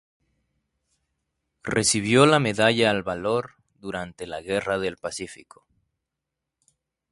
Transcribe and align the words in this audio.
Recibió 1.61 2.25
la 2.25 2.39
medalla 2.39 2.89
al 2.89 3.03
valor 3.03 3.51
durante 3.75 4.25
la 4.25 4.41
Guerra 4.41 4.79
del 4.79 4.97
Pacífico. 4.97 5.67